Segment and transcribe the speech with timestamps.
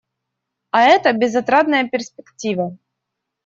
[0.71, 2.75] А это − безотрадная перспектива.